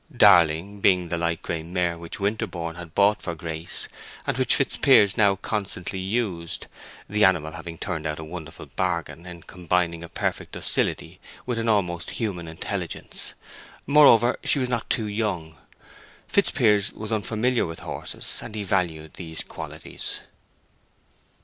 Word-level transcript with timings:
Darling 0.17 0.79
being 0.79 1.09
the 1.09 1.17
light 1.19 1.43
gray 1.43 1.61
mare 1.61 1.95
which 1.95 2.19
Winterborne 2.19 2.75
had 2.75 2.95
bought 2.95 3.21
for 3.21 3.35
Grace, 3.35 3.87
and 4.25 4.35
which 4.35 4.55
Fitzpiers 4.55 5.15
now 5.15 5.35
constantly 5.35 5.99
used, 5.99 6.65
the 7.07 7.23
animal 7.23 7.51
having 7.51 7.77
turned 7.77 8.07
out 8.07 8.17
a 8.17 8.23
wonderful 8.23 8.65
bargain, 8.65 9.27
in 9.27 9.43
combining 9.43 10.03
a 10.03 10.09
perfect 10.09 10.53
docility 10.53 11.19
with 11.45 11.59
an 11.59 11.69
almost 11.69 12.09
human 12.17 12.47
intelligence; 12.47 13.35
moreover, 13.85 14.39
she 14.43 14.57
was 14.57 14.69
not 14.69 14.89
too 14.89 15.05
young. 15.05 15.55
Fitzpiers 16.27 16.91
was 16.93 17.11
unfamiliar 17.11 17.67
with 17.67 17.81
horses, 17.81 18.39
and 18.41 18.55
he 18.55 18.63
valued 18.63 19.13
these 19.13 19.43
qualities. 19.43 20.21